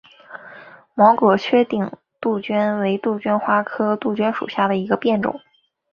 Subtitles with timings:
[0.95, 5.39] 毛果缺顶杜鹃为杜鹃花科杜鹃属下的一个变种。